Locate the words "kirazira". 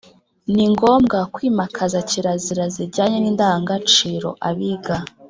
2.09-2.63